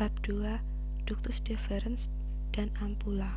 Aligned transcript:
Bab 0.00 0.16
2 0.24 0.40
Ductus 1.04 1.44
deferens 1.44 2.08
dan 2.56 2.72
ampula 2.80 3.36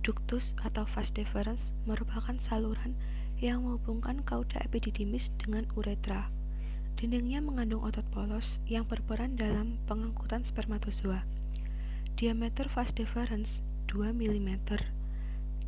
Ductus 0.00 0.56
atau 0.64 0.88
vas 0.96 1.12
deferens 1.12 1.60
merupakan 1.84 2.32
saluran 2.48 2.96
yang 3.36 3.68
menghubungkan 3.68 4.24
kauda 4.24 4.64
epididymis 4.64 5.28
dengan 5.44 5.68
uretra. 5.76 6.32
Dindingnya 6.96 7.44
mengandung 7.44 7.84
otot 7.84 8.08
polos 8.16 8.48
yang 8.64 8.88
berperan 8.88 9.36
dalam 9.36 9.76
pengangkutan 9.84 10.40
spermatozoa. 10.48 11.20
Diameter 12.16 12.72
vas 12.72 12.96
deferens 12.96 13.60
2 13.92 14.16
mm 14.16 14.48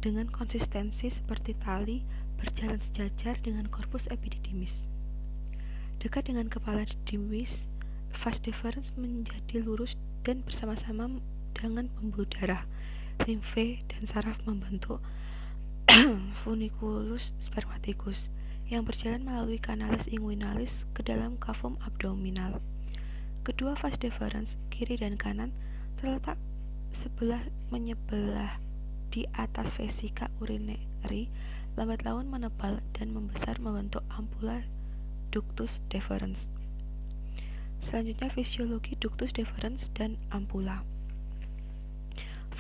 dengan 0.01 0.33
konsistensi 0.33 1.13
seperti 1.13 1.53
tali 1.61 2.01
berjalan 2.41 2.81
sejajar 2.81 3.37
dengan 3.45 3.69
korpus 3.69 4.09
epididymis. 4.09 4.92
Dekat 6.03 6.27
dengan 6.27 6.51
kepala 6.51 6.83
Demis, 7.07 7.63
vas 8.11 8.43
deferens 8.43 8.91
menjadi 8.99 9.63
lurus 9.63 9.95
dan 10.27 10.43
bersama-sama 10.43 11.23
dengan 11.55 11.87
pembuluh 11.95 12.27
darah, 12.27 12.67
limfe, 13.23 13.87
dan 13.87 14.03
saraf 14.11 14.35
membentuk 14.43 14.99
funiculus 16.43 17.31
spermaticus 17.47 18.19
yang 18.67 18.83
berjalan 18.83 19.23
melalui 19.23 19.63
kanalis 19.63 20.03
inguinalis 20.11 20.83
ke 20.91 21.07
dalam 21.07 21.39
kavum 21.39 21.79
abdominal. 21.87 22.59
Kedua 23.47 23.79
vas 23.79 23.95
deferens, 23.95 24.59
kiri 24.75 24.99
dan 24.99 25.15
kanan, 25.15 25.55
terletak 26.03 26.35
sebelah 26.99 27.47
menyebelah 27.71 28.59
di 29.15 29.31
atas 29.39 29.71
vesika 29.79 30.35
urinary, 30.43 31.31
lambat 31.79 32.03
laun 32.03 32.27
menebal 32.27 32.83
dan 32.91 33.15
membesar 33.15 33.63
membentuk 33.63 34.03
ampula 34.11 34.67
ductus 35.33 35.81
deferens. 35.89 36.45
Selanjutnya 37.81 38.29
fisiologi 38.29 38.95
ductus 39.01 39.33
deferens 39.33 39.89
dan 39.97 40.21
ampula. 40.29 40.85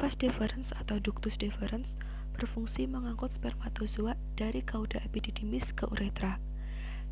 Vas 0.00 0.16
deferens 0.16 0.72
atau 0.74 0.96
ductus 0.96 1.36
deferens 1.36 1.86
berfungsi 2.32 2.88
mengangkut 2.88 3.30
spermatozoa 3.36 4.16
dari 4.40 4.64
kauda 4.64 5.04
epididymis 5.04 5.76
ke 5.76 5.84
uretra. 5.84 6.40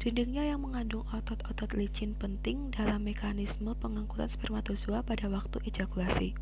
Dindingnya 0.01 0.49
yang 0.49 0.65
mengandung 0.65 1.05
otot-otot 1.13 1.77
licin 1.77 2.17
penting 2.17 2.73
dalam 2.73 3.05
mekanisme 3.05 3.77
pengangkutan 3.77 4.33
spermatozoa 4.33 5.05
pada 5.05 5.29
waktu 5.29 5.61
ejakulasi. 5.69 6.33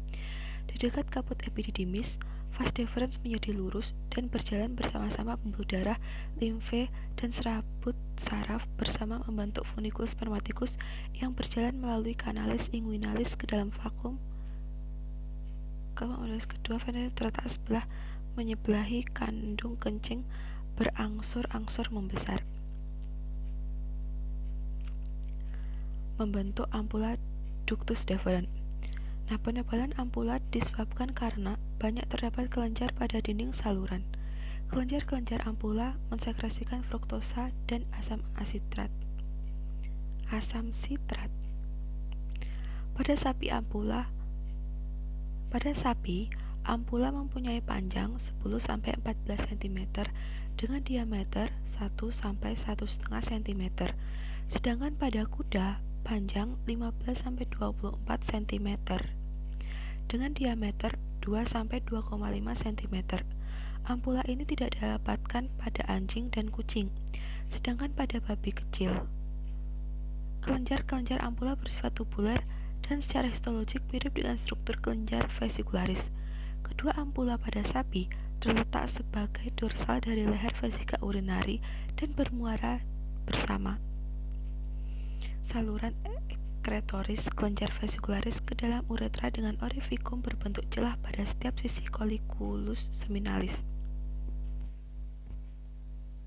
Di 0.71 0.75
dekat 0.79 1.11
kaput 1.11 1.43
epididymis, 1.43 2.23
vas 2.59 2.75
deferens 2.75 3.23
menjadi 3.23 3.55
lurus 3.55 3.95
dan 4.11 4.27
berjalan 4.27 4.75
bersama-sama 4.75 5.39
pembuluh 5.39 5.63
darah, 5.71 6.03
limfe, 6.43 6.91
dan 7.15 7.31
serabut 7.31 7.95
saraf 8.19 8.67
bersama 8.75 9.23
membentuk 9.31 9.63
funiculus 9.71 10.11
spermaticus 10.11 10.75
yang 11.15 11.39
berjalan 11.39 11.79
melalui 11.79 12.19
kanalis 12.19 12.67
inguinalis 12.75 13.39
ke 13.39 13.47
dalam 13.47 13.71
vakum. 13.71 14.19
Kemudian 15.95 16.43
kedua, 16.43 16.83
terletak 17.15 17.47
sebelah 17.47 17.87
menyebelahi 18.35 19.07
kandung 19.15 19.79
kencing 19.79 20.27
berangsur-angsur 20.75 21.91
membesar. 21.95 22.43
Membentuk 26.19 26.67
ampula 26.75 27.15
ductus 27.71 28.03
deferens. 28.03 28.58
Nah, 29.29 29.37
penebalan 29.37 29.93
ampula 30.01 30.41
disebabkan 30.49 31.13
karena 31.13 31.61
banyak 31.77 32.09
terdapat 32.09 32.49
kelenjar 32.49 32.97
pada 32.97 33.21
dinding 33.21 33.53
saluran. 33.53 34.09
Kelenjar-kelenjar 34.73 35.45
ampula 35.45 36.01
mensekresikan 36.09 36.81
fruktosa 36.81 37.53
dan 37.69 37.85
asam 37.93 38.25
asitrat. 38.41 38.89
Asam 40.33 40.73
sitrat. 40.73 41.29
Pada 42.97 43.15
sapi 43.17 43.53
ampula 43.53 44.09
pada 45.49 45.73
sapi, 45.73 46.29
ampula 46.69 47.09
mempunyai 47.09 47.65
panjang 47.65 48.21
10 48.21 48.61
sampai 48.61 48.93
14 49.01 49.49
cm 49.49 50.05
dengan 50.61 50.85
diameter 50.85 51.49
1 51.81 51.97
sampai 52.13 52.53
1,5 52.53 53.01
cm. 53.09 53.65
Sedangkan 54.53 54.93
pada 55.01 55.25
kuda 55.25 55.81
panjang 56.05 56.61
15 56.69 57.25
sampai 57.25 57.49
24 57.49 57.97
cm 58.29 58.69
dengan 60.09 60.33
diameter 60.33 60.97
2-2,5 61.21 62.09
cm. 62.65 62.97
Ampula 63.85 64.25
ini 64.25 64.49
tidak 64.49 64.77
didapatkan 64.77 65.53
pada 65.61 65.83
anjing 65.89 66.33
dan 66.33 66.49
kucing, 66.49 66.89
sedangkan 67.53 67.93
pada 67.93 68.21
babi 68.25 68.57
kecil. 68.57 69.05
Kelenjar-kelenjar 70.41 71.21
ampula 71.21 71.57
bersifat 71.61 71.93
tubular 71.93 72.41
dan 72.89 73.05
secara 73.05 73.29
histologik 73.29 73.85
mirip 73.93 74.17
dengan 74.17 74.41
struktur 74.41 74.81
kelenjar 74.81 75.29
vesikularis. 75.37 76.09
Kedua 76.65 76.97
ampula 76.97 77.37
pada 77.37 77.61
sapi 77.65 78.09
terletak 78.41 78.89
sebagai 78.89 79.53
dorsal 79.61 80.01
dari 80.01 80.25
leher 80.25 80.55
vesika 80.57 80.97
urinari 81.05 81.61
dan 82.01 82.17
bermuara 82.17 82.81
bersama. 83.29 83.77
Saluran 85.49 85.97
sekretoris 86.69 87.25
kelenjar 87.33 87.73
vesikularis 87.81 88.45
ke 88.45 88.53
dalam 88.53 88.85
uretra 88.93 89.33
dengan 89.33 89.57
orifikum 89.65 90.21
berbentuk 90.21 90.69
celah 90.69 91.01
pada 91.01 91.25
setiap 91.25 91.57
sisi 91.57 91.89
coliculus 91.89 92.93
seminalis. 93.01 93.57